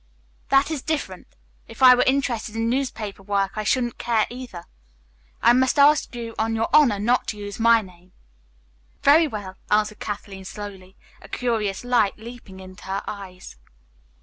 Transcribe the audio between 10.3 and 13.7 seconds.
slowly, a curious light leaping into her eyes.